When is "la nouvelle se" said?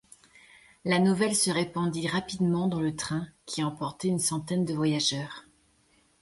0.83-1.51